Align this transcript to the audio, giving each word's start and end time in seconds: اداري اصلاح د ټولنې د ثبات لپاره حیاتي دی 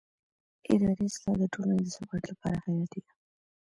اداري 0.73 1.03
اصلاح 1.09 1.35
د 1.39 1.43
ټولنې 1.53 1.81
د 1.83 1.87
ثبات 1.95 2.23
لپاره 2.31 2.57
حیاتي 2.65 2.99
دی 3.05 3.11